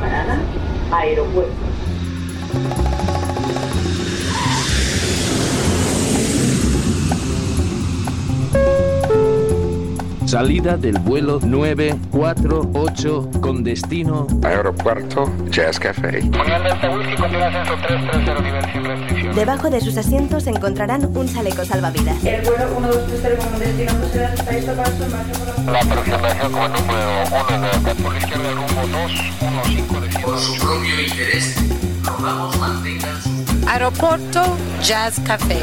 parada 0.00 0.38
Aeropuerto. 0.92 1.65
Salida 10.26 10.76
del 10.76 10.98
vuelo 10.98 11.38
948 11.40 13.30
con 13.40 13.62
destino 13.62 14.26
Aeropuerto 14.42 15.32
Jazz 15.50 15.78
Café. 15.78 16.20
Debajo 19.36 19.70
de 19.70 19.80
sus 19.80 19.96
asientos 19.96 20.48
encontrarán 20.48 21.16
un 21.16 21.32
chaleco 21.32 21.64
salvavidas. 21.64 22.24
El 22.24 22.42
vuelo 22.42 22.80
1230 22.80 23.48
con 23.48 23.60
destino 23.60 23.92
La 25.70 25.78
aproximación 25.78 26.52
número 26.52 26.74
1 27.48 27.60
de 27.84 27.94
por 28.02 28.12
la 28.12 28.18
izquierda 28.18 28.50
rumbo 28.50 28.82
215 28.98 30.18
Por 30.24 30.38
su 30.40 30.54
propio 30.56 31.00
interés, 31.00 31.56
rogamos 32.02 32.58
mantengan 32.58 33.22
su... 33.22 33.68
Aeropuerto 33.68 34.42
Jazz 34.82 35.20
Café. 35.20 35.62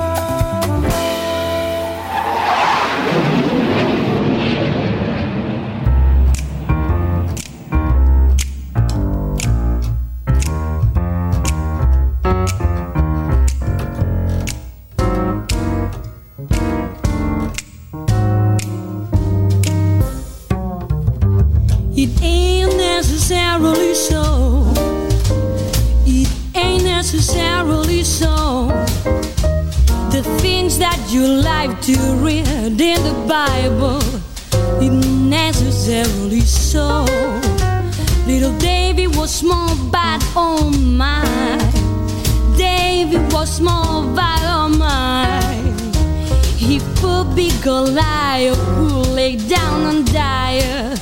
Big 47.35 47.53
Goliath 47.61 48.57
who 48.75 48.87
lay 49.13 49.35
down 49.35 49.85
and 49.85 50.11
died. 50.11 50.99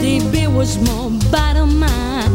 Davy 0.00 0.46
was 0.46 0.78
more 0.78 1.10
bottom 1.30 1.78
mine. 1.78 2.32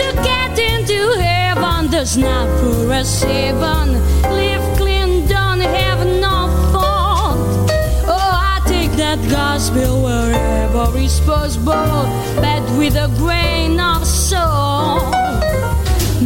To 0.00 0.08
get 0.22 0.58
into 0.58 1.18
heaven, 1.20 1.90
there's 1.90 2.16
not 2.16 2.48
for 2.60 2.92
a 2.92 3.04
seven. 3.04 3.92
Live 4.22 4.78
clean, 4.78 5.26
don't 5.26 5.60
have 5.60 6.06
no 6.06 6.48
fault. 6.72 7.70
Oh, 8.06 8.30
I 8.52 8.62
take 8.66 8.92
that 8.92 9.18
gospel 9.30 10.02
wherever 10.02 10.98
it's 10.98 11.20
possible, 11.20 12.04
but 12.36 12.62
with 12.78 12.96
a 12.96 13.08
grain 13.18 13.78
of 13.80 14.06
salt. 14.06 15.19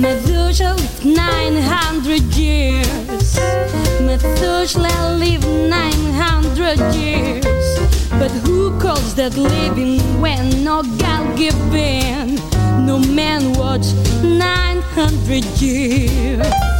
Methuselah 0.04 0.74
lived 0.74 1.06
900 1.06 2.20
years. 2.36 3.40
Methuselah 4.02 5.16
lived 5.16 5.46
900 5.46 6.94
years. 6.94 7.78
But 8.10 8.30
who 8.44 8.78
calls 8.78 9.14
that 9.14 9.34
living 9.38 10.00
when 10.20 10.62
no 10.62 10.82
God 10.98 11.38
given? 11.38 12.34
No 12.84 12.98
man 12.98 13.54
watched 13.54 13.94
900 14.22 15.42
years. 15.62 16.73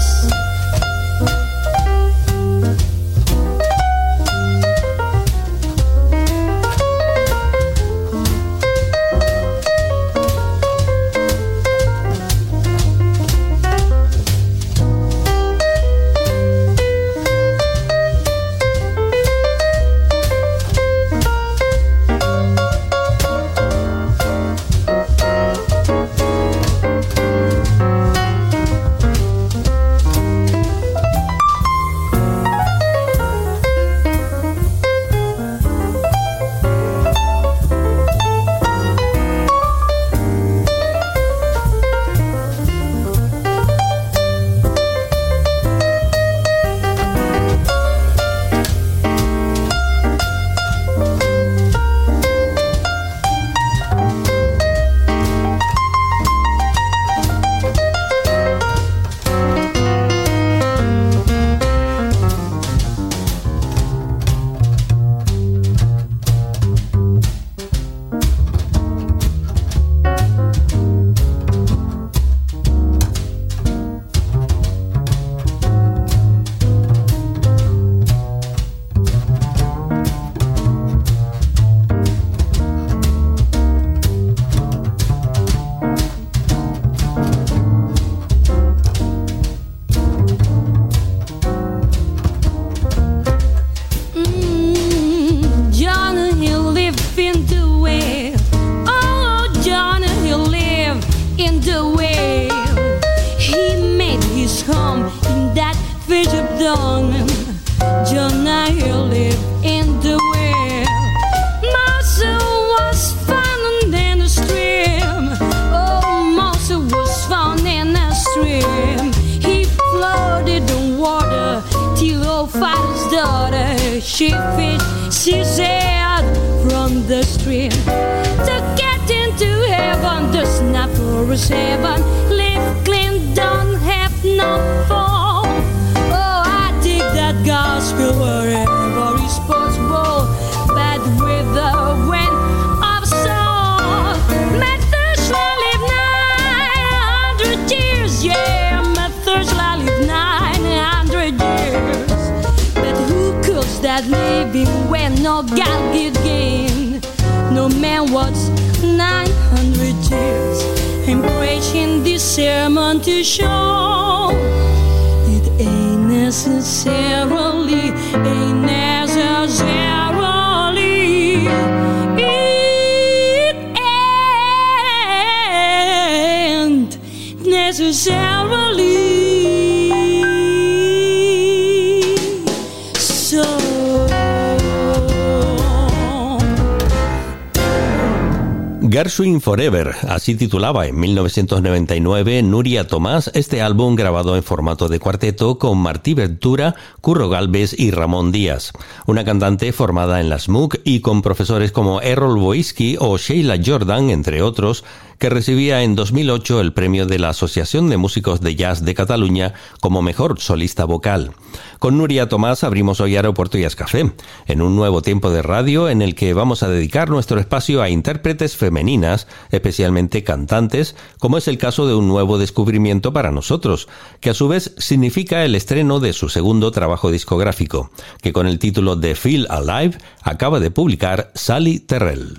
Gershwin 188.95 189.41
Forever, 189.41 189.93
así 190.09 190.37
titulaba 190.37 190.87
en 190.87 190.97
1999 191.01 192.45
Nuria 192.45 192.87
Tomás 192.87 193.29
este 193.35 193.61
álbum 193.61 193.97
grabado 193.97 194.37
en 194.37 194.45
formato 194.45 194.89
de 194.89 195.01
cuarteto 195.01 195.59
con 195.59 195.79
Martí 195.79 196.15
Ventura, 196.15 196.77
Curro 197.01 197.29
Galvez 197.29 197.75
y 197.77 197.91
Ramón 197.91 198.31
Díaz, 198.31 198.71
una 199.07 199.25
cantante 199.25 199.73
formada 199.73 200.21
en 200.21 200.29
las 200.29 200.49
MOOC 200.49 200.77
y 200.85 201.01
con 201.01 201.23
profesores 201.23 201.73
como 201.73 202.03
Errol 202.03 202.39
Boisky 202.39 202.97
o 203.01 203.19
Sheila 203.19 203.59
Jordan, 203.67 204.11
entre 204.11 204.43
otros, 204.43 204.85
que 205.19 205.31
recibía 205.31 205.83
en 205.83 205.95
2008 205.95 206.61
el 206.61 206.73
premio 206.73 207.07
de 207.07 207.19
la 207.19 207.31
Asociación 207.31 207.89
de 207.89 207.97
Músicos 207.97 208.41
de 208.41 208.55
Jazz 208.57 208.85
de 208.85 208.95
Cataluña 208.95 209.55
como 209.81 210.03
mejor 210.03 210.41
solista 210.41 210.85
vocal. 210.85 211.33
Con 211.79 211.99
Nuria 211.99 212.29
Tomás 212.29 212.65
abrimos 212.65 213.01
hoy 213.01 213.17
Aeropuerto 213.17 213.59
Jazz 213.59 213.77
Café, 213.77 214.13
en 214.47 214.63
un 214.63 214.77
nuevo 214.77 215.03
tiempo 215.03 215.31
de 215.31 215.43
radio 215.43 215.89
en 215.89 216.03
el 216.03 216.15
que 216.15 216.33
vamos 216.33 216.63
a 216.63 216.69
dedicar 216.69 217.11
nuestro 217.11 217.39
espacio 217.39 217.83
a 217.83 217.91
intérpretes 217.91 218.57
femeninas, 218.57 219.27
especialmente 219.51 220.25
cantantes, 220.25 220.97
como 221.19 221.39
es 221.39 221.49
el 221.49 221.59
caso 221.59 221.87
de 221.87 221.95
un 221.95 222.09
nuevo 222.09 222.39
descubrimiento 222.39 223.13
para 223.13 223.31
nosotros, 223.31 223.89
que 224.21 224.31
a 224.31 224.35
su 224.35 224.49
vez 224.49 224.75
significa 224.79 225.45
el 225.45 225.55
estreno 225.55 226.01
de 226.01 226.13
su 226.13 226.29
segundo 226.29 226.71
trabajo 226.71 227.11
discográfico, 227.11 227.91
que 228.23 228.33
con 228.33 228.47
el 228.47 228.59
título 228.59 228.97
de 228.97 229.15
Feel 229.15 229.47
Alive 229.51 229.99
acaba 230.23 230.61
de 230.61 230.71
publicar 230.71 231.31
Sally 231.35 231.81
Terrell. 231.81 232.39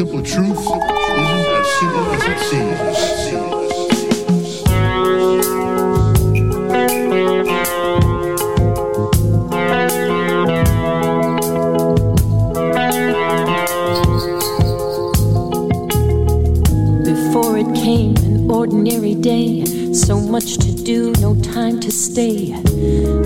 Simple 0.00 0.22
truth 0.22 0.56
isn't 0.56 1.46
as 1.60 1.66
simple 1.78 2.06
as 2.14 2.24
it 2.24 2.38
seems. 2.48 2.98
Before 17.04 17.58
it 17.58 17.70
came 17.74 18.16
an 18.24 18.50
ordinary 18.50 19.14
day, 19.14 19.66
so 19.92 20.18
much 20.18 20.56
to 20.56 20.72
do, 20.82 21.12
no 21.20 21.34
time 21.42 21.78
to 21.80 21.92
stay, 21.92 22.54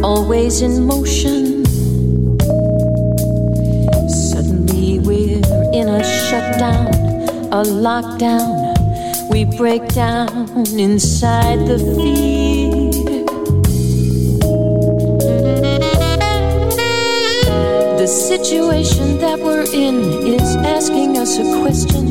always 0.02 0.60
in 0.60 0.84
motion 0.84 1.63
shutdown, 5.84 6.86
a 7.52 7.62
lockdown. 7.62 8.72
We 9.30 9.44
break 9.44 9.86
down 9.88 10.48
inside 10.78 11.66
the 11.66 11.78
fear. 11.78 12.90
The 17.98 18.06
situation 18.06 19.18
that 19.18 19.38
we're 19.38 19.66
in 19.72 20.00
is 20.24 20.56
asking 20.56 21.18
us 21.18 21.36
a 21.38 21.44
question. 21.60 22.06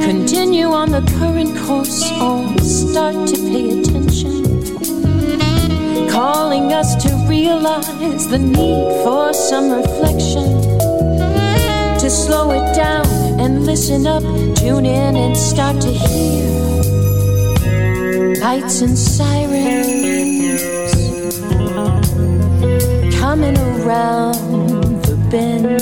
Continue 0.00 0.68
on 0.68 0.90
the 0.90 1.02
current 1.18 1.54
course 1.66 2.02
or 2.18 2.56
start 2.60 3.28
to 3.28 3.36
pay 3.36 3.80
attention. 3.80 4.40
Calling 6.08 6.72
us 6.72 6.96
to 7.04 7.10
realize 7.28 8.26
the 8.28 8.38
need 8.38 9.04
for 9.04 9.34
some 9.34 9.70
reflection 9.70 10.79
slow 12.10 12.50
it 12.50 12.74
down 12.74 13.06
and 13.40 13.64
listen 13.64 14.06
up, 14.06 14.22
tune 14.56 14.84
in 14.84 15.16
and 15.16 15.36
start 15.36 15.80
to 15.80 15.92
hear 15.92 16.50
lights 18.40 18.80
and 18.80 18.98
sirens 18.98 20.62
coming 23.14 23.56
around 23.58 25.02
the 25.04 25.16
bend. 25.30 25.80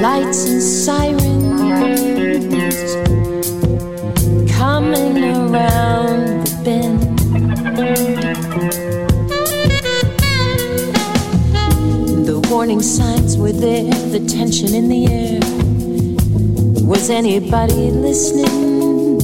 Lights 0.00 0.46
and 0.46 0.62
sirens 0.62 1.23
warning 12.64 12.80
signs 12.80 13.36
were 13.36 13.52
there, 13.52 13.92
the 14.08 14.20
tension 14.26 14.74
in 14.74 14.88
the 14.88 15.04
air. 15.06 15.38
Was 16.82 17.10
anybody 17.10 17.90
listening? 17.90 19.20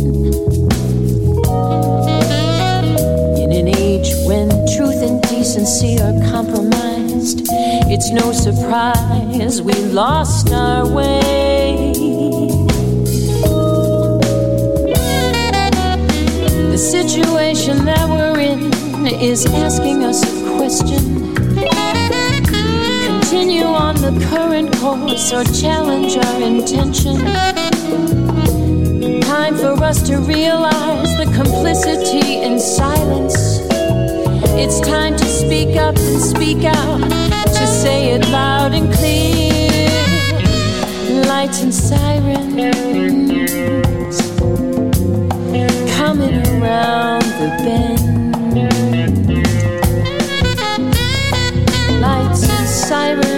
In 3.42 3.50
an 3.50 3.68
age 3.68 4.12
when 4.26 4.50
truth 4.76 5.02
and 5.02 5.22
decency 5.22 5.98
are 6.02 6.12
compromised, 6.30 7.40
it's 7.88 8.10
no 8.10 8.30
surprise 8.32 9.62
we 9.62 9.72
lost 9.72 10.52
our 10.52 10.86
way. 10.86 11.94
The 16.72 16.76
situation 16.76 17.86
that 17.86 18.06
we're 18.06 18.38
in 18.38 18.70
is 19.06 19.46
asking 19.46 20.04
us 20.04 20.22
a 20.24 20.56
question 20.58 21.29
on 23.66 23.94
the 23.96 24.12
current 24.30 24.74
course 24.76 25.32
or 25.32 25.44
challenge 25.44 26.16
our 26.16 26.42
intention. 26.42 27.16
Time 29.22 29.56
for 29.56 29.82
us 29.82 30.02
to 30.08 30.18
realize 30.18 31.16
the 31.16 31.24
complicity 31.34 32.42
in 32.42 32.58
silence. 32.58 33.60
It's 34.62 34.80
time 34.80 35.16
to 35.16 35.24
speak 35.24 35.76
up 35.76 35.96
and 35.96 36.20
speak 36.20 36.64
out, 36.64 37.00
to 37.00 37.66
say 37.66 38.10
it 38.10 38.28
loud 38.28 38.72
and 38.74 38.92
clear. 38.92 39.50
Lights 41.26 41.62
and 41.62 41.74
sirens 41.74 42.50
coming 45.96 46.46
around 46.48 47.22
the 47.40 47.48
bend. 47.64 48.00
Lights 52.00 52.48
and 52.48 52.68
sirens 52.68 53.29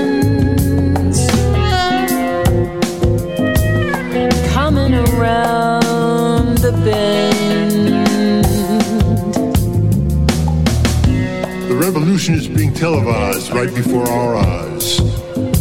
revolution 12.22 12.34
is 12.34 12.56
being 12.56 12.72
televised 12.72 13.52
right 13.52 13.74
before 13.74 14.06
our 14.06 14.36
eyes. 14.36 15.00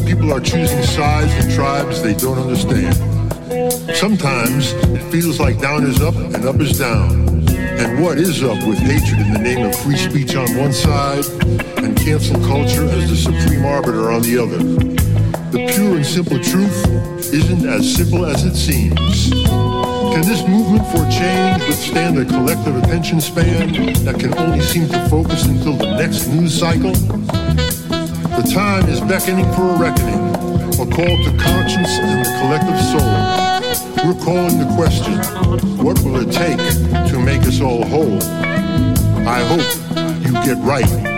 People 0.05 0.31
are 0.31 0.39
choosing 0.39 0.83
sides 0.83 1.31
and 1.43 1.51
tribes 1.53 2.03
they 2.03 2.13
don't 2.13 2.37
understand. 2.37 2.95
Sometimes 3.95 4.73
it 4.93 5.01
feels 5.11 5.39
like 5.39 5.59
down 5.59 5.83
is 5.83 6.01
up 6.01 6.13
and 6.15 6.45
up 6.45 6.59
is 6.59 6.77
down. 6.77 7.49
And 7.49 8.03
what 8.03 8.19
is 8.19 8.43
up 8.43 8.57
with 8.67 8.77
hatred 8.77 9.19
in 9.21 9.33
the 9.33 9.39
name 9.39 9.65
of 9.65 9.75
free 9.75 9.97
speech 9.97 10.35
on 10.35 10.55
one 10.55 10.71
side 10.73 11.25
and 11.77 11.97
cancel 11.97 12.39
culture 12.45 12.85
as 12.85 13.09
the 13.09 13.17
supreme 13.17 13.65
arbiter 13.65 14.11
on 14.11 14.21
the 14.21 14.37
other. 14.37 14.57
The 15.51 15.73
pure 15.73 15.95
and 15.95 16.05
simple 16.05 16.39
truth 16.43 16.85
isn't 17.33 17.67
as 17.67 17.95
simple 17.95 18.25
as 18.25 18.45
it 18.45 18.55
seems. 18.55 19.80
Can 20.09 20.21
this 20.21 20.41
movement 20.47 20.85
for 20.87 21.07
change 21.09 21.63
withstand 21.67 22.17
a 22.17 22.25
collective 22.25 22.75
attention 22.77 23.21
span 23.21 23.71
that 24.03 24.19
can 24.19 24.37
only 24.37 24.61
seem 24.61 24.89
to 24.89 25.09
focus 25.09 25.45
until 25.45 25.73
the 25.73 25.95
next 25.95 26.27
news 26.27 26.57
cycle? 26.59 26.91
The 26.91 28.49
time 28.53 28.89
is 28.89 28.99
beckoning 29.01 29.45
for 29.53 29.75
a 29.75 29.77
reckoning, 29.77 30.19
a 30.79 30.85
call 30.89 31.15
to 31.23 31.37
conscience 31.37 31.91
and 32.01 32.25
the 32.25 32.31
collective 32.41 32.81
soul. 32.91 33.11
We're 34.03 34.23
calling 34.25 34.57
the 34.57 34.73
question, 34.75 35.15
what 35.77 35.99
will 36.01 36.17
it 36.27 36.33
take 36.33 36.57
to 37.11 37.19
make 37.19 37.43
us 37.43 37.61
all 37.61 37.85
whole? 37.85 38.19
I 39.27 39.43
hope 39.43 40.25
you 40.25 40.33
get 40.43 40.57
right 40.65 41.11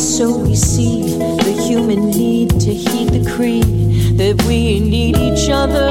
so 0.00 0.34
we 0.34 0.56
see 0.56 1.02
the 1.18 1.52
human 1.68 2.10
need 2.10 2.48
to 2.58 2.72
heed 2.72 3.10
the 3.10 3.30
creed 3.30 4.16
that 4.16 4.42
we 4.48 4.80
need 4.80 5.18
each 5.18 5.50
other. 5.50 5.90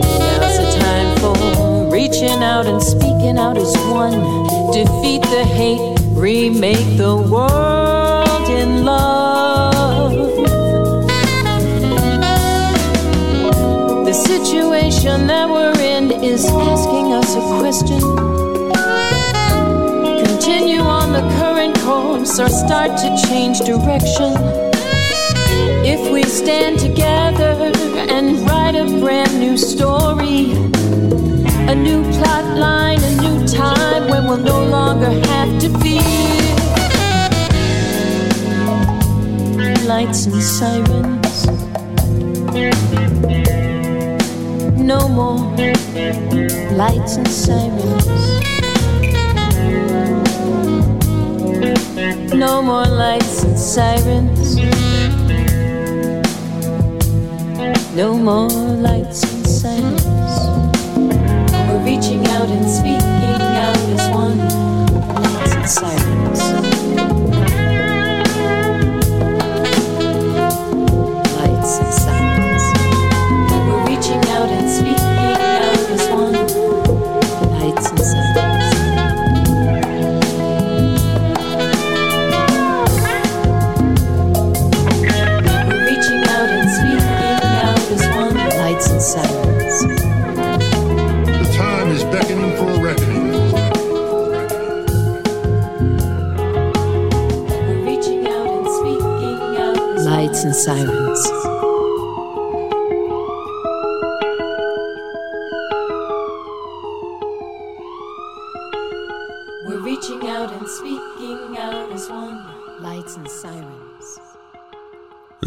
Now's 0.00 0.58
the 0.58 0.76
time 0.80 1.16
for 1.18 1.90
reaching 1.90 2.42
out 2.42 2.66
and 2.66 2.82
speaking 2.82 3.38
out 3.38 3.56
as 3.56 3.76
one. 3.86 4.12
Defeat 4.72 5.22
the 5.22 5.44
hate, 5.44 5.98
remake 6.10 6.96
the 6.96 7.16
world 7.16 8.48
in 8.50 8.84
love. 8.84 10.12
The 14.04 14.12
situation 14.12 15.28
that 15.28 15.48
we're 15.48 15.78
in 15.78 16.10
is 16.10 16.44
asking 16.44 17.12
us 17.12 17.36
a 17.36 17.40
question. 17.60 18.13
Or 22.24 22.48
start 22.48 22.96
to 22.96 23.14
change 23.28 23.60
direction. 23.60 24.32
If 25.84 26.10
we 26.10 26.22
stand 26.22 26.78
together 26.78 27.70
and 28.08 28.40
write 28.48 28.74
a 28.74 28.86
brand 28.98 29.38
new 29.38 29.58
story, 29.58 30.52
a 31.68 31.74
new 31.74 32.02
plot 32.14 32.56
line, 32.56 32.98
a 33.02 33.10
new 33.20 33.46
time 33.46 34.08
when 34.08 34.24
we'll 34.24 34.38
no 34.38 34.64
longer 34.64 35.10
have 35.10 35.60
to 35.60 35.68
fear 35.80 36.00
lights 39.86 40.24
and 40.24 40.42
sirens. 40.42 41.46
No 44.80 45.08
more 45.08 45.38
lights 46.72 47.16
and 47.16 47.28
sirens. 47.28 48.44
No 52.34 52.62
more 52.62 52.84
lights 52.84 53.42
and 53.44 53.58
sirens. 53.58 54.56
No 57.94 58.14
more 58.14 58.48
lights 58.48 59.22
and 59.22 59.46
sirens. 59.46 60.04
We're 61.68 61.84
reaching 61.84 62.26
out 62.28 62.48
and 62.48 62.68
speaking 62.68 63.56
out 63.64 63.76
as 63.94 64.10
one. 64.10 64.38
Lights 65.22 65.54
and 65.54 65.68
sirens. 65.68 66.73
As 100.66 101.03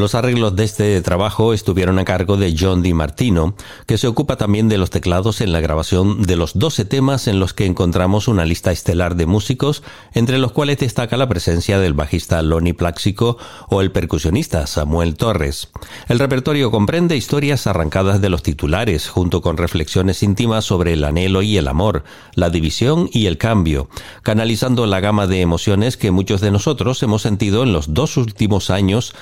Los 0.08 0.16
arreglos 0.16 0.56
de 0.56 0.64
este 0.64 1.02
trabajo 1.02 1.52
estuvieron 1.52 2.00
a 2.00 2.06
cargo 2.06 2.38
de 2.38 2.56
John 2.58 2.82
Di 2.82 2.94
Martino, 2.94 3.56
que 3.88 3.98
se 3.98 4.08
ocupa 4.08 4.38
también 4.38 4.70
de 4.70 4.78
los 4.78 4.90
teclados 4.90 5.42
en 5.42 5.52
la 5.52 5.60
grabación 5.60 6.24
de 6.24 6.38
los 6.38 6.58
12 6.58 6.86
temas 6.86 7.28
en 7.28 7.42
los 7.42 7.54
que 7.54 7.66
encontramos 7.66 8.30
una 8.30 8.46
lista 8.46 8.72
estelar 8.72 9.18
de 9.18 9.26
músicos, 9.26 9.84
entre 10.14 10.38
los 10.38 10.54
cuales 10.54 10.78
destaca 10.78 11.18
la 11.18 11.28
presencia 11.28 11.78
del 11.78 11.94
bajista 11.94 12.42
Lonnie 12.42 12.74
Plaxico 12.74 13.38
o 13.68 13.82
el 13.82 13.92
percusionista 13.92 14.66
Samuel 14.66 15.16
Torres. 15.16 15.72
El 16.08 16.20
repertorio 16.20 16.72
comprende 16.72 17.18
historias 17.18 17.68
arrancadas 17.68 18.22
de 18.22 18.30
los 18.30 18.44
titulares, 18.44 19.10
junto 19.10 19.42
con 19.42 19.58
reflexiones 19.58 20.24
íntimas 20.24 20.64
sobre 20.64 20.94
el 20.94 21.04
anhelo 21.04 21.42
y 21.42 21.58
el 21.58 21.68
amor, 21.68 22.06
la 22.34 22.50
división 22.50 23.10
y 23.12 23.26
el 23.26 23.38
cambio, 23.38 23.90
canalizando 24.24 24.86
la 24.86 25.02
gama 25.02 25.28
de 25.28 25.42
emociones 25.42 25.98
que 25.98 26.12
muchos 26.12 26.40
de 26.40 26.52
nosotros 26.52 27.04
hemos 27.04 27.24
sentido 27.24 27.64
en 27.64 27.74
los 27.74 27.94
dos 27.94 28.16
últimos 28.16 28.70
años, 28.70 29.14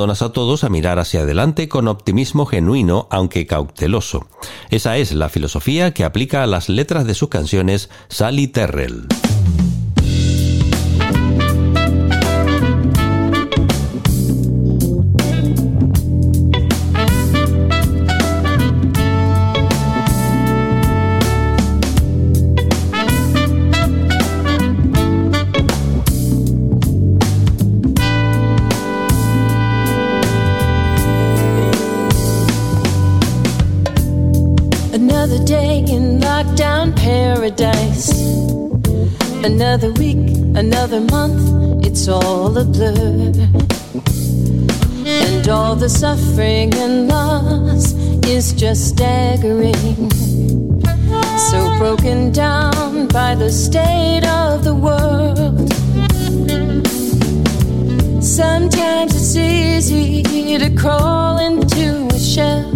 a 0.00 0.32
todos 0.32 0.64
a 0.64 0.70
mirar 0.70 0.98
hacia 0.98 1.20
adelante 1.20 1.68
con 1.68 1.86
optimismo 1.86 2.46
genuino, 2.46 3.06
aunque 3.10 3.46
cauteloso. 3.46 4.26
Esa 4.70 4.96
es 4.96 5.12
la 5.12 5.28
filosofía 5.28 5.92
que 5.92 6.04
aplica 6.04 6.42
a 6.42 6.46
las 6.46 6.70
letras 6.70 7.06
de 7.06 7.14
sus 7.14 7.28
canciones 7.28 7.90
Sally 8.08 8.48
Terrell. 8.48 9.06
Another 39.42 39.90
week, 39.92 40.18
another 40.54 41.00
month, 41.00 41.86
it's 41.86 42.08
all 42.08 42.56
a 42.58 42.64
blur. 42.64 43.32
And 45.06 45.48
all 45.48 45.74
the 45.74 45.88
suffering 45.88 46.74
and 46.74 47.08
loss 47.08 47.94
is 48.26 48.52
just 48.52 48.88
staggering. 48.88 50.10
So 51.50 51.74
broken 51.78 52.32
down 52.32 53.08
by 53.08 53.34
the 53.34 53.50
state 53.50 54.26
of 54.26 54.62
the 54.62 54.74
world. 54.74 55.72
Sometimes 58.22 59.14
it's 59.14 59.36
easy 59.36 60.58
to 60.58 60.68
crawl 60.76 61.38
into 61.38 62.06
a 62.14 62.18
shell 62.18 62.70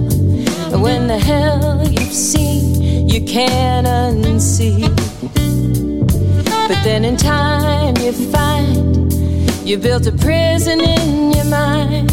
when 0.81 1.09
the 1.09 1.19
hell 1.19 1.87
you've 1.91 2.11
seen 2.11 3.07
you 3.07 3.21
can't 3.21 3.87
unsee. 3.87 5.04
But 6.67 6.83
then 6.83 7.05
in 7.05 7.17
time 7.19 7.95
you 7.99 8.13
find 8.13 9.13
you 9.69 9.77
built 9.77 10.07
a 10.07 10.13
prison 10.13 10.81
in 10.81 11.33
your 11.33 11.45
mind, 11.45 12.11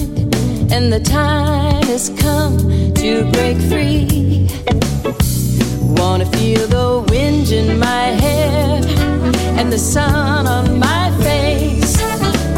and 0.74 0.92
the 0.92 1.00
time 1.00 1.84
has 1.84 2.10
come 2.10 2.58
to 2.96 3.32
break 3.32 3.58
free. 3.72 4.50
Wanna 6.00 6.26
feel 6.38 6.68
the 6.68 7.06
wind 7.10 7.52
in 7.52 7.80
my 7.80 8.08
hair 8.24 8.82
and 9.58 9.72
the 9.72 9.80
sun 9.80 10.48
on 10.48 10.80
my 10.80 11.12
face 11.22 11.98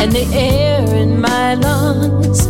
and 0.02 0.12
the 0.12 0.26
air 0.34 0.84
in 0.96 1.22
my 1.22 1.54
lungs 1.56 2.46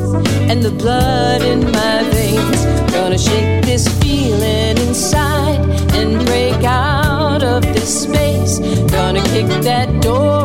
and 0.49 0.63
the 0.63 0.71
blood 0.71 1.41
in 1.41 1.59
my 1.71 2.03
veins. 2.11 2.65
Gonna 2.93 3.17
shake 3.17 3.65
this 3.65 3.87
feeling 3.99 4.77
inside 4.87 5.59
and 5.95 6.25
break 6.27 6.63
out 6.63 7.43
of 7.43 7.61
this 7.73 8.03
space. 8.03 8.32
Gonna 8.93 9.23
kick 9.23 9.47
that 9.63 9.89
door 10.03 10.42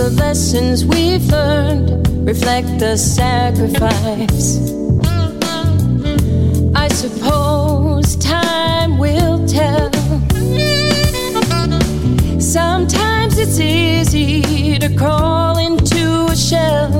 the 0.00 0.08
lessons 0.12 0.86
we've 0.86 1.26
learned 1.26 2.08
reflect 2.26 2.68
the 2.78 2.96
sacrifice? 2.96 4.48
I 6.74 6.88
suppose 6.88 8.16
time 8.16 8.96
will 8.96 9.46
tell. 9.46 9.90
Sometimes 12.40 13.36
it's 13.36 13.60
easy 13.60 14.78
to 14.78 14.88
crawl 14.96 15.58
into 15.58 16.28
a 16.30 16.36
shell 16.36 16.90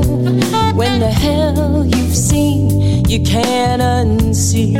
when 0.74 1.00
the 1.00 1.12
hell 1.24 1.86
you've 1.86 2.14
seen 2.30 3.06
you 3.06 3.20
can't 3.24 3.80
unsee. 3.80 4.74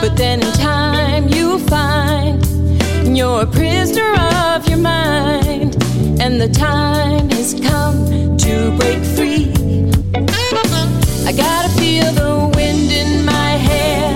But 0.00 0.16
then 0.16 0.42
in 0.42 0.52
time 0.52 1.28
you 1.36 1.58
find 1.66 2.38
you're 3.16 3.42
a 3.42 3.46
prisoner 3.46 4.12
of 4.54 4.68
your 4.68 4.78
mind, 4.78 5.17
and 6.28 6.42
the 6.42 6.48
time 6.48 7.30
has 7.30 7.54
come 7.54 8.36
to 8.36 8.70
break 8.76 9.02
free. 9.16 9.50
I 11.26 11.32
gotta 11.32 11.70
feel 11.80 12.12
the 12.12 12.52
wind 12.54 12.92
in 12.92 13.24
my 13.24 13.52
hair, 13.68 14.12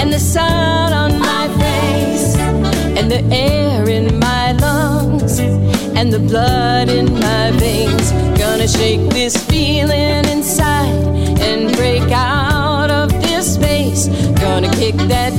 and 0.00 0.12
the 0.12 0.18
sun 0.18 0.92
on 0.92 1.20
my 1.20 1.46
face, 1.62 2.34
and 2.98 3.08
the 3.08 3.22
air 3.32 3.88
in 3.88 4.18
my 4.18 4.50
lungs, 4.54 5.38
and 5.38 6.12
the 6.12 6.18
blood 6.18 6.88
in 6.88 7.12
my 7.20 7.52
veins. 7.52 8.10
Gonna 8.36 8.66
shake 8.66 9.08
this 9.10 9.36
feeling 9.46 10.24
inside 10.26 11.06
and 11.38 11.72
break 11.76 12.10
out 12.10 12.90
of 12.90 13.10
this 13.22 13.54
space. 13.54 14.08
Gonna 14.40 14.70
kick 14.72 14.96
that 15.06 15.32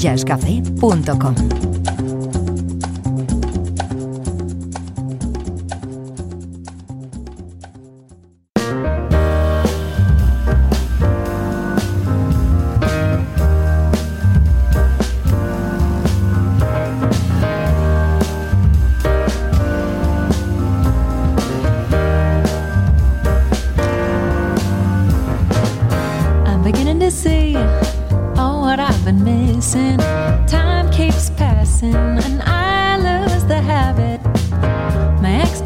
royalscafé.com. 0.00 1.59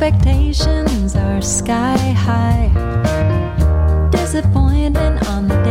expectations 0.05 1.17
are 1.17 1.41
sky 1.41 1.97
high. 1.97 2.69
Disappointing 4.11 4.97
on 5.29 5.49
the 5.49 5.64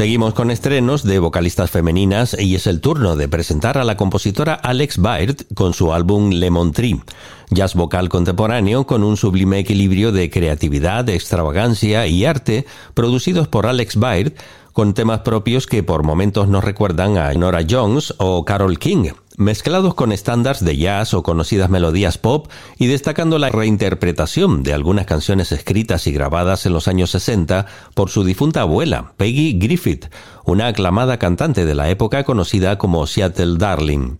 Seguimos 0.00 0.32
con 0.32 0.50
estrenos 0.50 1.02
de 1.02 1.18
vocalistas 1.18 1.70
femeninas 1.70 2.34
y 2.40 2.54
es 2.54 2.66
el 2.66 2.80
turno 2.80 3.16
de 3.16 3.28
presentar 3.28 3.76
a 3.76 3.84
la 3.84 3.98
compositora 3.98 4.54
Alex 4.54 4.96
Baird 4.96 5.44
con 5.54 5.74
su 5.74 5.92
álbum 5.92 6.30
Lemon 6.30 6.72
Tree. 6.72 7.02
Jazz 7.50 7.74
vocal 7.74 8.08
contemporáneo 8.08 8.86
con 8.86 9.04
un 9.04 9.18
sublime 9.18 9.58
equilibrio 9.58 10.10
de 10.10 10.30
creatividad, 10.30 11.06
extravagancia 11.10 12.06
y 12.06 12.24
arte 12.24 12.64
producidos 12.94 13.46
por 13.48 13.66
Alex 13.66 13.96
Baird 13.96 14.32
con 14.72 14.94
temas 14.94 15.20
propios 15.20 15.66
que 15.66 15.82
por 15.82 16.02
momentos 16.02 16.48
nos 16.48 16.64
recuerdan 16.64 17.18
a 17.18 17.34
Nora 17.34 17.60
Jones 17.68 18.14
o 18.16 18.46
Carol 18.46 18.78
King, 18.78 19.10
mezclados 19.40 19.94
con 19.94 20.12
estándares 20.12 20.62
de 20.62 20.76
jazz 20.76 21.14
o 21.14 21.22
conocidas 21.22 21.70
melodías 21.70 22.18
pop 22.18 22.48
y 22.78 22.86
destacando 22.88 23.38
la 23.38 23.48
reinterpretación 23.48 24.62
de 24.62 24.74
algunas 24.74 25.06
canciones 25.06 25.50
escritas 25.50 26.06
y 26.06 26.12
grabadas 26.12 26.66
en 26.66 26.74
los 26.74 26.88
años 26.88 27.10
60 27.10 27.64
por 27.94 28.10
su 28.10 28.22
difunta 28.22 28.60
abuela, 28.60 29.14
Peggy 29.16 29.58
Griffith, 29.58 30.06
una 30.44 30.66
aclamada 30.66 31.18
cantante 31.18 31.64
de 31.64 31.74
la 31.74 31.88
época 31.88 32.22
conocida 32.24 32.76
como 32.76 33.06
Seattle 33.06 33.56
Darling. 33.56 34.18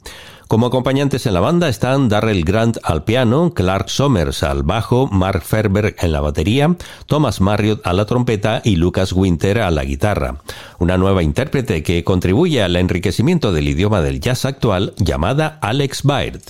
Como 0.51 0.67
acompañantes 0.67 1.27
en 1.27 1.35
la 1.35 1.39
banda 1.39 1.69
están 1.69 2.09
Darrell 2.09 2.43
Grant 2.43 2.79
al 2.83 3.05
piano, 3.05 3.55
Clark 3.55 3.89
Somers 3.89 4.43
al 4.43 4.65
bajo, 4.65 5.07
Mark 5.07 5.43
Ferber 5.43 5.95
en 5.97 6.11
la 6.11 6.21
batería, 6.21 6.75
Thomas 7.07 7.41
Marriott 7.41 7.87
a 7.87 7.93
la 7.93 8.05
trompeta 8.05 8.61
y 8.65 8.75
Lucas 8.75 9.13
Winter 9.13 9.61
a 9.61 9.71
la 9.71 9.85
guitarra. 9.85 10.39
Una 10.81 10.99
nueva 10.99 11.23
intérprete 11.23 11.85
que 11.85 12.03
contribuye 12.03 12.65
al 12.65 12.75
enriquecimiento 12.75 13.53
del 13.53 13.69
idioma 13.69 14.01
del 14.01 14.19
jazz 14.19 14.45
actual 14.45 14.93
llamada 14.97 15.57
Alex 15.63 16.03
Baird. 16.03 16.43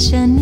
I 0.00 0.39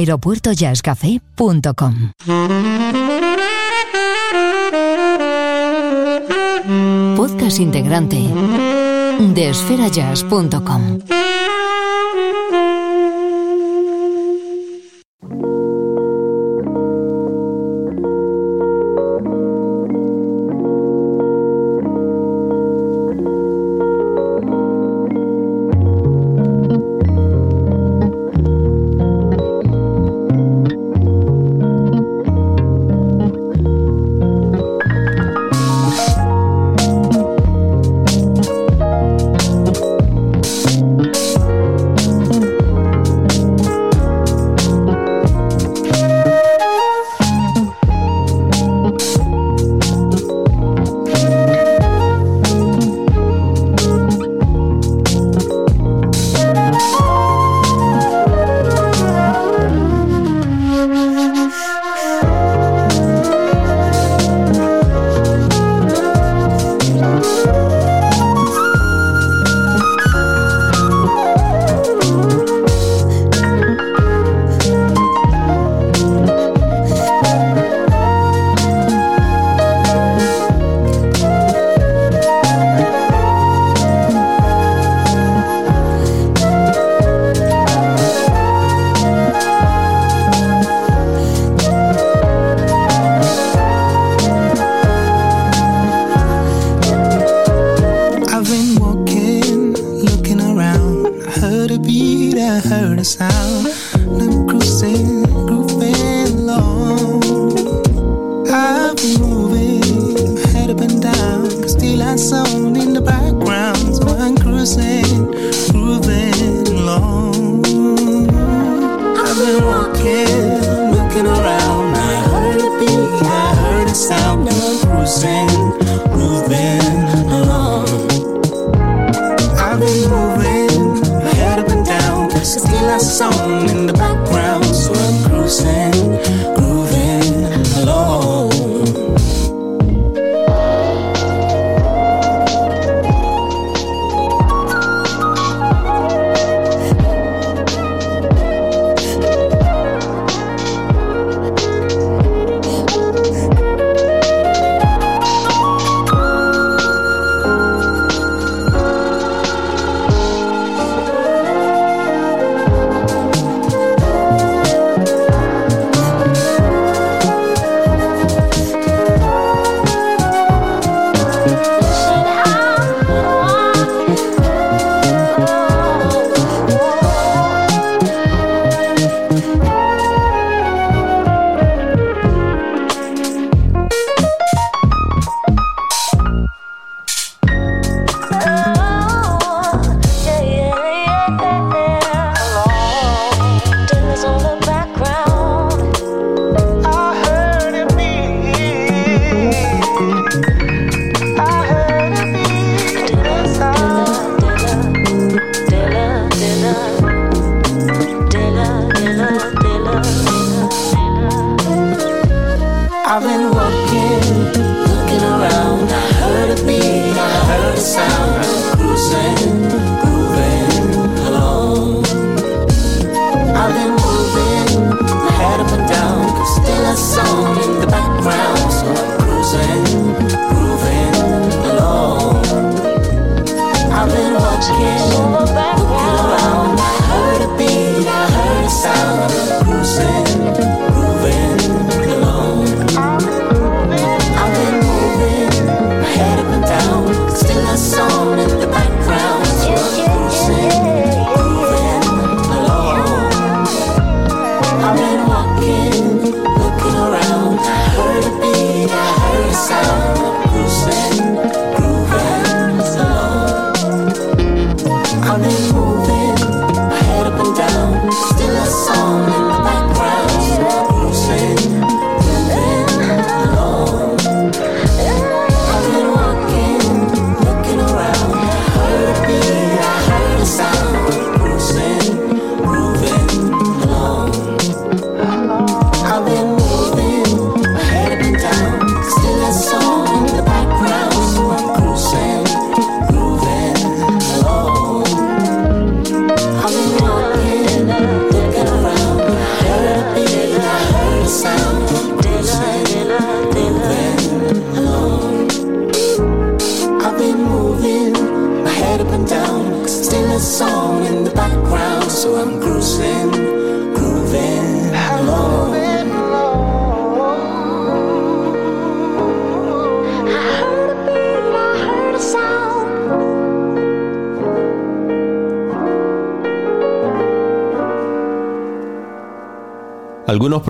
aeropuertojazzcafé.com. 0.00 2.12
Podcast 7.16 7.60
integrante 7.60 8.16
de 9.34 9.48
esferajazz.com. 9.50 11.09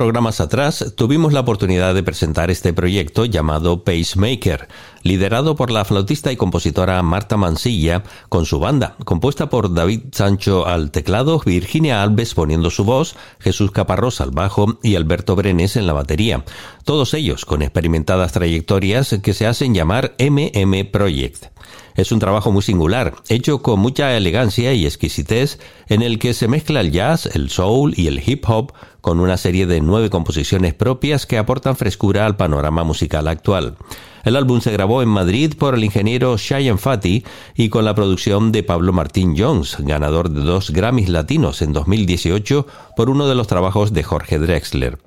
programas 0.00 0.40
atrás 0.40 0.94
tuvimos 0.96 1.34
la 1.34 1.40
oportunidad 1.40 1.94
de 1.94 2.02
presentar 2.02 2.50
este 2.50 2.72
proyecto 2.72 3.26
llamado 3.26 3.84
Pacemaker, 3.84 4.66
liderado 5.02 5.56
por 5.56 5.70
la 5.70 5.84
flautista 5.84 6.32
y 6.32 6.38
compositora 6.38 7.02
Marta 7.02 7.36
Mansilla 7.36 8.02
con 8.30 8.46
su 8.46 8.58
banda, 8.60 8.96
compuesta 9.04 9.50
por 9.50 9.74
David 9.74 10.04
Sancho 10.12 10.66
al 10.66 10.90
teclado, 10.90 11.42
Virginia 11.44 12.02
Alves 12.02 12.32
poniendo 12.32 12.70
su 12.70 12.84
voz, 12.84 13.14
Jesús 13.40 13.72
Caparrós 13.72 14.22
al 14.22 14.30
bajo 14.30 14.78
y 14.82 14.96
Alberto 14.96 15.36
Brenes 15.36 15.76
en 15.76 15.86
la 15.86 15.92
batería, 15.92 16.46
todos 16.84 17.12
ellos 17.12 17.44
con 17.44 17.60
experimentadas 17.60 18.32
trayectorias 18.32 19.18
que 19.22 19.34
se 19.34 19.46
hacen 19.46 19.74
llamar 19.74 20.14
MM 20.18 20.82
Project. 20.90 21.48
Es 21.94 22.12
un 22.12 22.18
trabajo 22.18 22.50
muy 22.50 22.62
singular, 22.62 23.14
hecho 23.28 23.60
con 23.60 23.80
mucha 23.80 24.16
elegancia 24.16 24.72
y 24.72 24.86
exquisitez, 24.86 25.58
en 25.88 26.00
el 26.00 26.18
que 26.18 26.32
se 26.32 26.48
mezcla 26.48 26.80
el 26.80 26.92
jazz, 26.92 27.26
el 27.26 27.50
soul 27.50 27.92
y 27.96 28.06
el 28.06 28.26
hip 28.26 28.48
hop 28.48 28.72
con 29.00 29.20
una 29.20 29.36
serie 29.36 29.66
de 29.66 29.80
nueve 29.80 30.10
composiciones 30.10 30.74
propias 30.74 31.26
que 31.26 31.38
aportan 31.38 31.76
frescura 31.76 32.26
al 32.26 32.36
panorama 32.36 32.84
musical 32.84 33.28
actual. 33.28 33.76
El 34.24 34.36
álbum 34.36 34.60
se 34.60 34.70
grabó 34.70 35.02
en 35.02 35.08
Madrid 35.08 35.54
por 35.58 35.74
el 35.74 35.84
ingeniero 35.84 36.36
Cheyenne 36.36 36.78
Fati 36.78 37.24
y 37.54 37.70
con 37.70 37.86
la 37.86 37.94
producción 37.94 38.52
de 38.52 38.62
Pablo 38.62 38.92
Martín 38.92 39.34
Jones, 39.36 39.76
ganador 39.78 40.28
de 40.28 40.42
dos 40.42 40.70
Grammys 40.70 41.08
latinos 41.08 41.62
en 41.62 41.72
2018 41.72 42.66
por 42.96 43.08
uno 43.08 43.26
de 43.26 43.34
los 43.34 43.46
trabajos 43.46 43.94
de 43.94 44.02
Jorge 44.02 44.38
Drexler. 44.38 44.98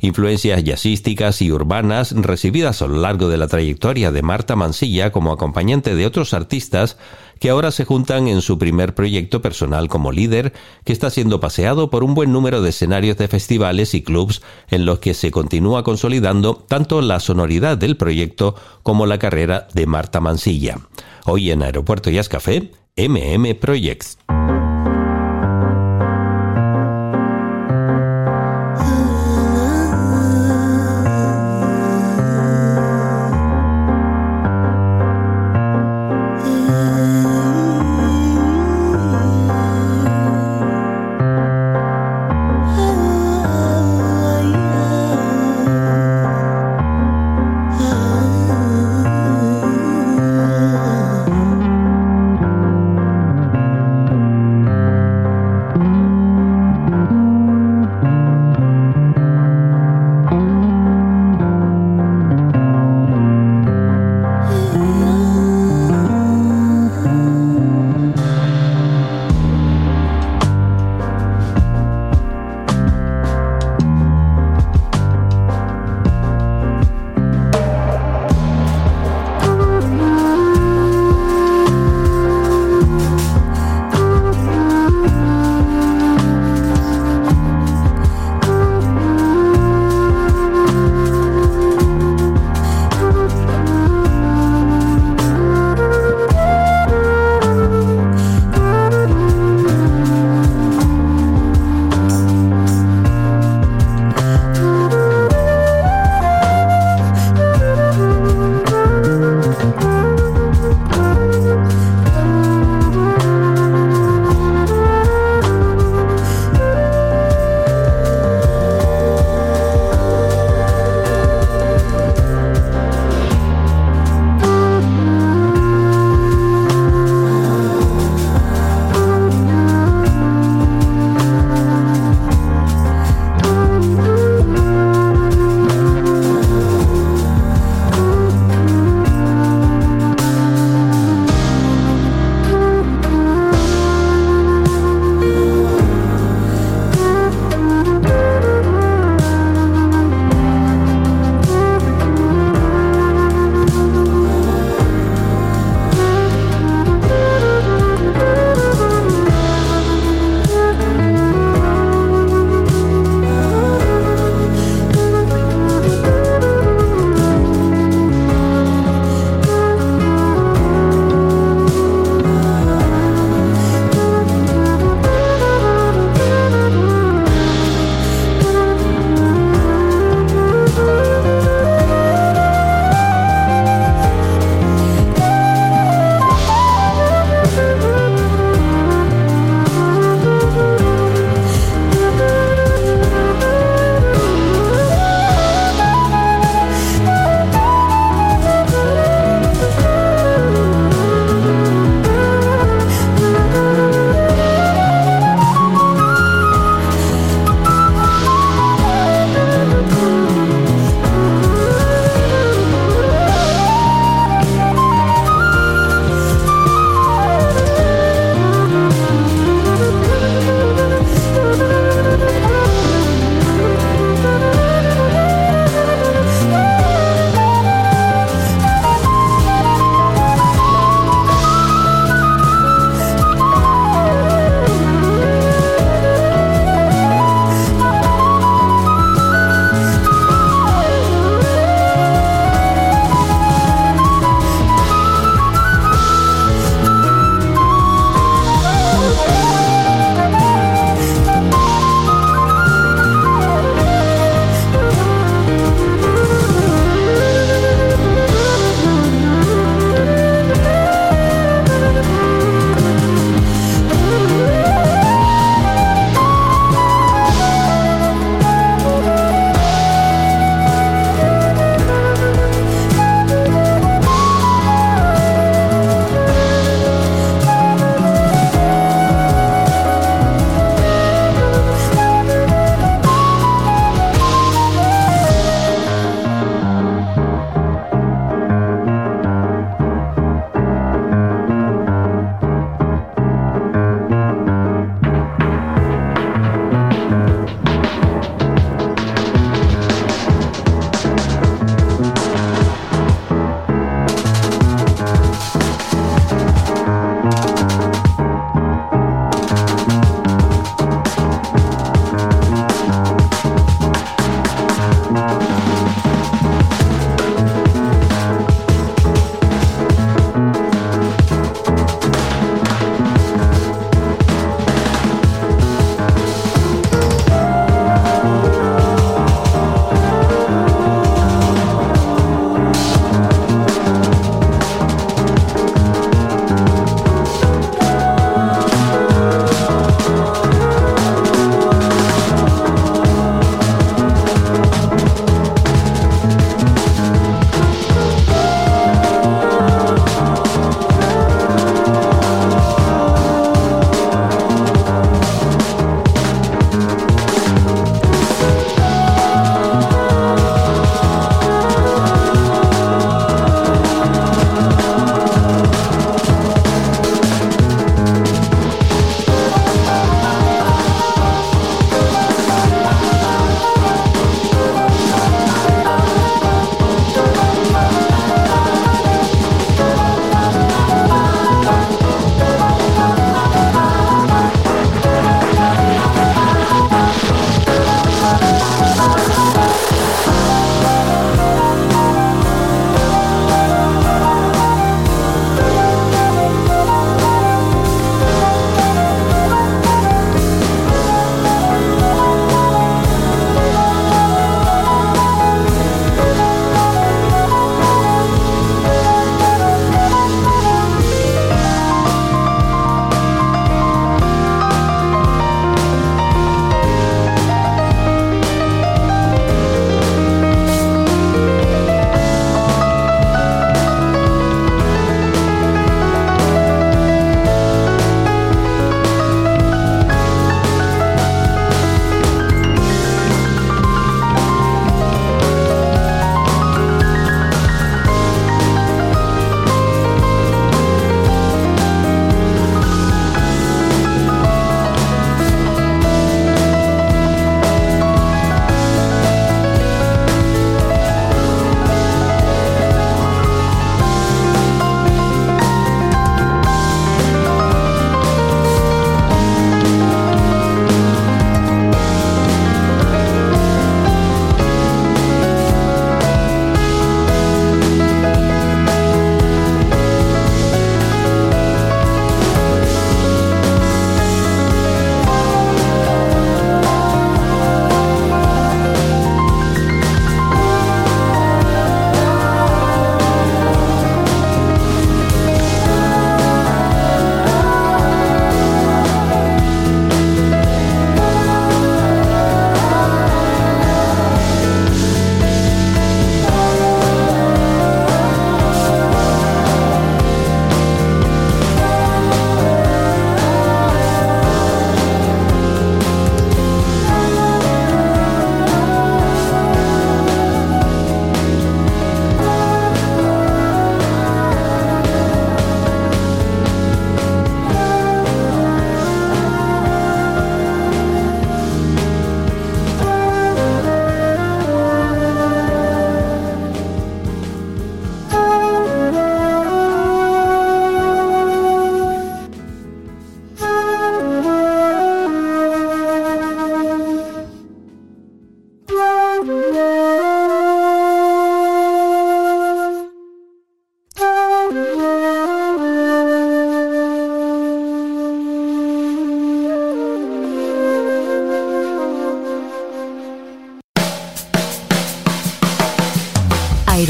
Influencias 0.00 0.64
jazzísticas 0.64 1.42
y 1.42 1.52
urbanas 1.52 2.12
recibidas 2.12 2.82
a 2.82 2.88
lo 2.88 2.96
largo 2.96 3.28
de 3.28 3.36
la 3.36 3.46
trayectoria 3.46 4.10
de 4.10 4.22
Marta 4.22 4.56
Mansilla 4.56 5.12
como 5.12 5.32
acompañante 5.32 5.94
de 5.94 6.06
otros 6.06 6.34
artistas 6.34 6.96
que 7.38 7.50
ahora 7.50 7.70
se 7.70 7.84
juntan 7.84 8.28
en 8.28 8.40
su 8.40 8.58
primer 8.58 8.94
proyecto 8.94 9.42
personal 9.42 9.88
como 9.88 10.12
líder, 10.12 10.52
que 10.84 10.92
está 10.92 11.10
siendo 11.10 11.40
paseado 11.40 11.90
por 11.90 12.04
un 12.04 12.14
buen 12.14 12.32
número 12.32 12.62
de 12.62 12.70
escenarios 12.70 13.16
de 13.16 13.28
festivales 13.28 13.94
y 13.94 14.02
clubs 14.02 14.42
en 14.68 14.84
los 14.84 14.98
que 14.98 15.14
se 15.14 15.30
continúa 15.30 15.84
consolidando 15.84 16.54
tanto 16.56 17.00
la 17.00 17.20
sonoridad 17.20 17.78
del 17.78 17.96
proyecto 17.96 18.54
como 18.82 19.06
la 19.06 19.18
carrera 19.18 19.68
de 19.74 19.86
Marta 19.86 20.20
Mansilla. 20.20 20.78
Hoy 21.24 21.50
en 21.50 21.62
Aeropuerto 21.62 22.10
Jazz 22.10 22.28
Café, 22.28 22.70
MM 22.96 23.54
Projects. 23.56 24.18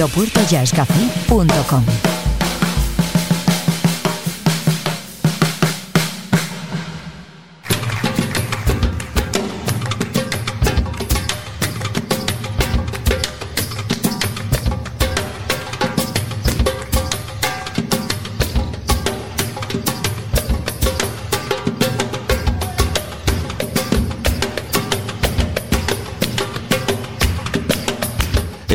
puertojazzcafé.com. 0.08 2.15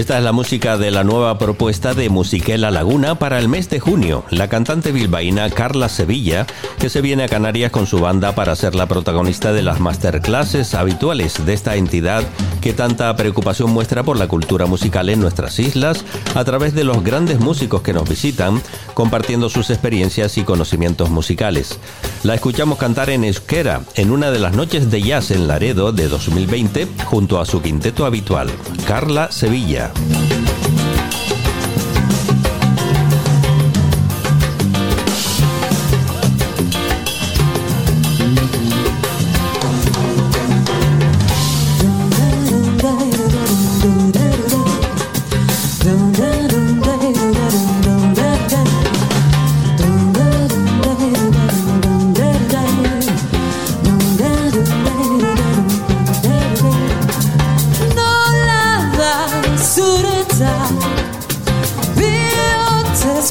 Esta 0.01 0.17
es 0.17 0.23
la 0.23 0.31
música 0.31 0.79
de 0.79 0.89
la 0.89 1.03
nueva 1.03 1.37
propuesta 1.37 1.93
de 1.93 2.09
Musiquela 2.09 2.71
Laguna 2.71 3.19
para 3.19 3.37
el 3.37 3.47
mes 3.47 3.69
de 3.69 3.79
junio. 3.79 4.25
La 4.31 4.47
cantante 4.47 4.91
bilbaína 4.91 5.47
Carla 5.51 5.89
Sevilla, 5.89 6.47
que 6.79 6.89
se 6.89 7.01
viene 7.01 7.25
a 7.25 7.27
Canarias 7.27 7.71
con 7.71 7.85
su 7.85 7.99
banda 7.99 8.33
para 8.33 8.55
ser 8.55 8.73
la 8.73 8.87
protagonista 8.87 9.53
de 9.53 9.61
las 9.61 9.79
masterclasses 9.79 10.73
habituales 10.73 11.45
de 11.45 11.53
esta 11.53 11.75
entidad 11.75 12.23
que 12.61 12.73
tanta 12.73 13.15
preocupación 13.15 13.69
muestra 13.69 14.01
por 14.01 14.17
la 14.17 14.27
cultura 14.27 14.65
musical 14.65 15.07
en 15.07 15.19
nuestras 15.19 15.59
islas 15.59 16.03
a 16.33 16.43
través 16.45 16.73
de 16.73 16.83
los 16.83 17.03
grandes 17.03 17.39
músicos 17.39 17.83
que 17.83 17.93
nos 17.93 18.09
visitan, 18.09 18.59
compartiendo 18.95 19.49
sus 19.49 19.69
experiencias 19.69 20.35
y 20.39 20.43
conocimientos 20.43 21.11
musicales. 21.11 21.77
La 22.23 22.35
escuchamos 22.35 22.77
cantar 22.77 23.09
en 23.09 23.23
euskera 23.23 23.81
en 23.95 24.11
una 24.11 24.29
de 24.29 24.37
las 24.37 24.53
noches 24.53 24.91
de 24.91 25.01
jazz 25.01 25.31
en 25.31 25.47
Laredo 25.47 25.91
de 25.91 26.07
2020 26.07 26.87
junto 27.05 27.39
a 27.39 27.45
su 27.45 27.63
quinteto 27.63 28.05
habitual, 28.05 28.47
Carla 28.85 29.31
Sevilla. 29.31 29.91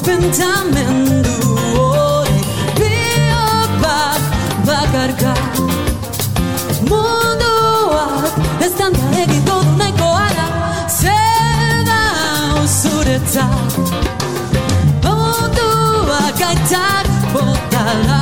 spend 0.03 0.33
time 0.33 0.77
in 0.77 1.21
the 1.21 1.41
bakarka. 4.65 5.33
Munduak 6.89 8.33
ez 8.65 8.71
danta 8.79 9.05
egin 9.21 9.43
dudu 9.47 9.73
nahiko 9.79 10.07
ara 10.25 10.45
Zer 10.99 11.77
da 11.89 11.99
zuretzat 12.79 13.73
Munduak 15.05 16.41
aitzak 16.49 17.07
botala. 17.33 18.19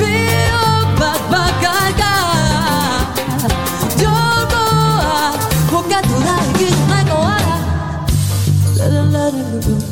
Biro 0.00 0.68
bat 1.00 1.22
bakarka. 1.32 2.12
Jorgoak 4.00 5.40
jokatu 5.72 6.16
da 6.26 6.36
egin 6.50 6.78
nahiko 6.92 7.18
ara 7.36 7.56
La 8.78 8.86
la 8.94 9.02
la 9.14 9.24
la 9.38 9.58
la. 9.70 9.91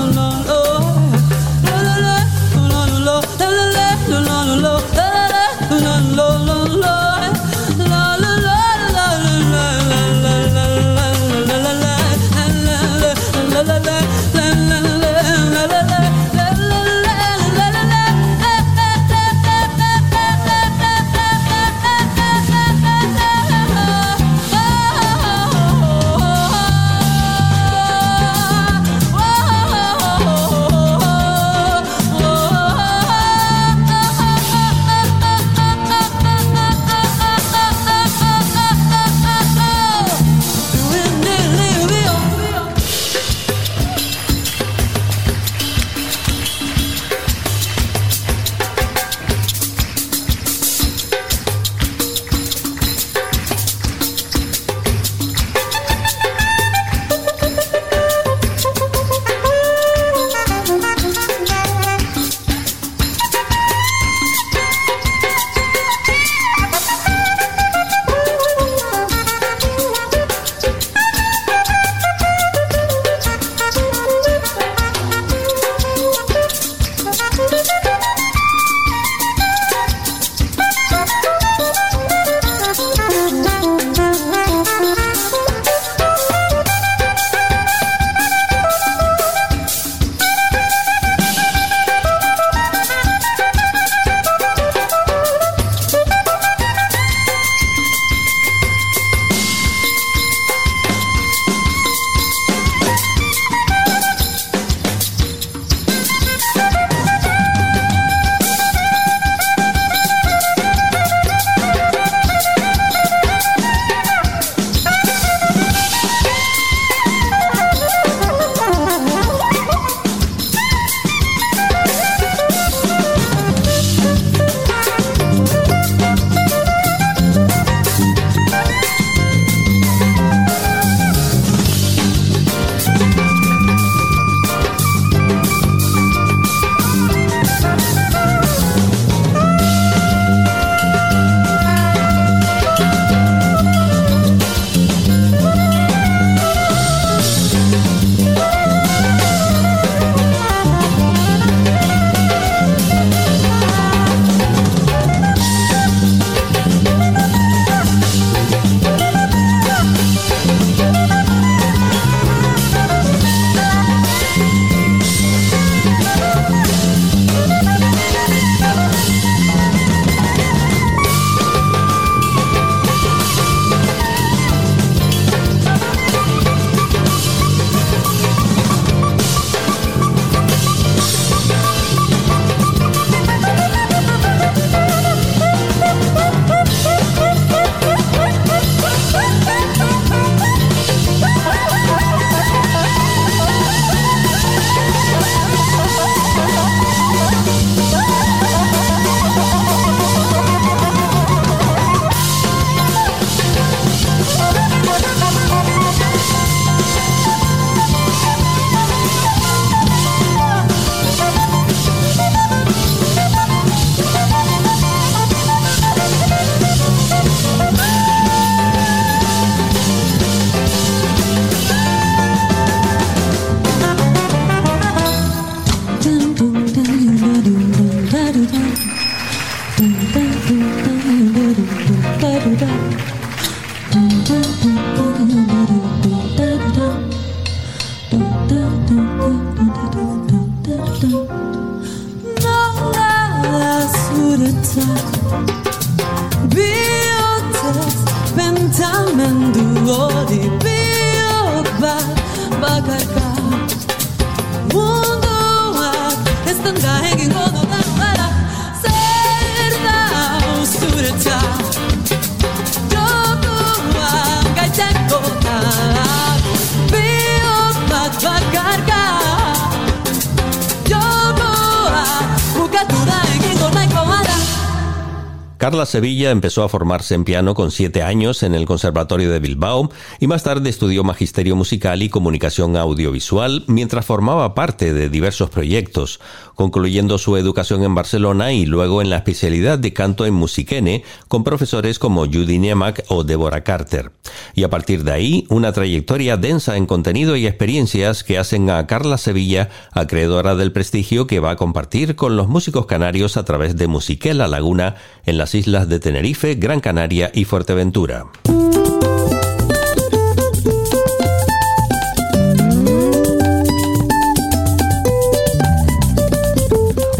Carla 275.61 275.85
Sevilla 275.85 276.31
empezó 276.31 276.63
a 276.63 276.69
formarse 276.69 277.13
en 277.13 277.23
piano 277.23 277.53
con 277.53 277.69
siete 277.69 278.01
años 278.01 278.41
en 278.41 278.55
el 278.55 278.65
Conservatorio 278.65 279.29
de 279.29 279.37
Bilbao 279.37 279.91
y 280.19 280.25
más 280.25 280.41
tarde 280.41 280.71
estudió 280.71 281.03
magisterio 281.03 281.55
musical 281.55 282.01
y 282.01 282.09
comunicación 282.09 282.75
audiovisual 282.77 283.65
mientras 283.67 284.03
formaba 284.03 284.55
parte 284.55 284.91
de 284.91 285.07
diversos 285.07 285.51
proyectos, 285.51 286.19
concluyendo 286.55 287.19
su 287.19 287.37
educación 287.37 287.83
en 287.83 287.93
Barcelona 287.93 288.53
y 288.53 288.65
luego 288.65 289.03
en 289.03 289.11
la 289.11 289.17
especialidad 289.17 289.77
de 289.77 289.93
canto 289.93 290.25
en 290.25 290.33
musiquene 290.33 291.03
con 291.27 291.43
profesores 291.43 291.99
como 291.99 292.25
Judy 292.25 292.57
Niemak 292.57 293.03
o 293.09 293.23
Deborah 293.23 293.63
Carter. 293.63 294.11
Y 294.55 294.63
a 294.63 294.69
partir 294.71 295.03
de 295.03 295.11
ahí, 295.11 295.45
una 295.49 295.73
trayectoria 295.73 296.37
densa 296.37 296.75
en 296.75 296.87
contenido 296.87 297.35
y 297.35 297.45
experiencias 297.45 298.23
que 298.23 298.39
hacen 298.39 298.71
a 298.71 298.87
Carla 298.87 299.19
Sevilla 299.19 299.69
acreedora 299.91 300.55
del 300.55 300.71
prestigio 300.71 301.27
que 301.27 301.39
va 301.39 301.51
a 301.51 301.55
compartir 301.55 302.15
con 302.15 302.35
los 302.35 302.47
músicos 302.47 302.87
canarios 302.87 303.37
a 303.37 303.45
través 303.45 303.75
de 303.75 303.85
Musiquela 303.85 304.47
Laguna 304.47 304.95
en 305.27 305.37
las 305.51 305.55
islas 305.55 305.89
de 305.89 305.99
Tenerife, 305.99 306.55
Gran 306.55 306.79
Canaria 306.79 307.29
y 307.33 307.43
Fuerteventura. 307.43 308.25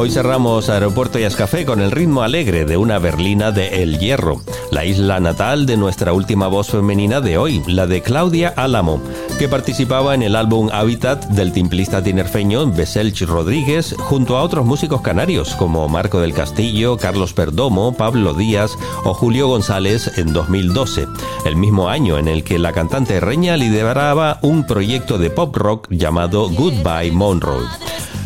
Hoy 0.01 0.09
cerramos 0.09 0.67
Aeropuerto 0.71 1.19
y 1.19 1.29
Café 1.29 1.63
con 1.63 1.79
el 1.79 1.91
ritmo 1.91 2.23
alegre 2.23 2.65
de 2.65 2.75
una 2.75 2.97
berlina 2.97 3.51
de 3.51 3.83
El 3.83 3.99
Hierro, 3.99 4.41
la 4.71 4.83
isla 4.83 5.19
natal 5.19 5.67
de 5.67 5.77
nuestra 5.77 6.11
última 6.11 6.47
voz 6.47 6.69
femenina 6.69 7.21
de 7.21 7.37
hoy, 7.37 7.61
la 7.67 7.85
de 7.85 8.01
Claudia 8.01 8.51
Álamo, 8.57 8.99
que 9.37 9.47
participaba 9.47 10.15
en 10.15 10.23
el 10.23 10.35
álbum 10.35 10.71
Habitat 10.73 11.25
del 11.25 11.51
timplista 11.51 12.01
tinerfeño 12.01 12.65
Beselch 12.71 13.21
Rodríguez 13.27 13.95
junto 13.99 14.37
a 14.37 14.41
otros 14.41 14.65
músicos 14.65 15.01
canarios 15.01 15.53
como 15.53 15.87
Marco 15.87 16.19
del 16.19 16.33
Castillo, 16.33 16.97
Carlos 16.97 17.33
Perdomo, 17.33 17.95
Pablo 17.95 18.33
Díaz 18.33 18.71
o 19.03 19.13
Julio 19.13 19.49
González 19.49 20.17
en 20.17 20.33
2012, 20.33 21.07
el 21.45 21.55
mismo 21.55 21.89
año 21.89 22.17
en 22.17 22.27
el 22.27 22.43
que 22.43 22.57
la 22.57 22.73
cantante 22.73 23.19
Reña 23.19 23.55
lideraba 23.55 24.39
un 24.41 24.65
proyecto 24.65 25.19
de 25.19 25.29
pop 25.29 25.55
rock 25.55 25.87
llamado 25.91 26.49
Goodbye 26.49 27.11
Monroe. 27.11 27.67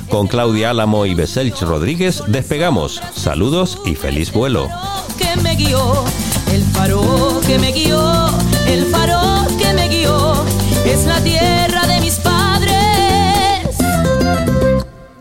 Con 0.10 0.28
Claudia 0.28 0.70
Álamo 0.70 1.06
y 1.06 1.14
Beselch 1.14 1.62
Rodríguez 1.62 2.24
despegamos. 2.28 3.02
Saludos 3.16 3.80
y 3.86 3.96
feliz 3.96 4.32
vuelo. 4.32 4.68
Que 5.18 5.36
me 5.42 5.56
guió, 5.56 6.04
el 6.54 6.64
faro 6.64 7.42
que 7.46 7.58
me 7.58 7.72
guió, 7.72 8.30
el 8.68 8.86
faro 8.86 9.46
que 9.58 9.74
me 9.74 9.88
guió, 9.88 10.34
es 10.86 11.06
la 11.06 11.20
tierra 11.22 11.88
de 11.88 12.00
mis 12.02 12.16
padres. 12.16 12.36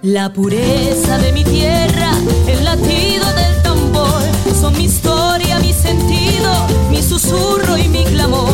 La 0.03 0.33
pureza 0.33 1.19
de 1.19 1.33
mi 1.33 1.45
tierra, 1.45 2.11
el 2.47 2.65
latido 2.65 3.25
del 3.35 3.63
tambor, 3.63 4.23
son 4.61 4.77
mi 4.77 4.85
historia, 4.85 5.59
mi 5.61 5.73
sentido, 5.73 6.53
mi 6.91 7.03
susurro 7.03 7.79
y 7.79 7.89
mi 7.89 8.05
clamor, 8.05 8.54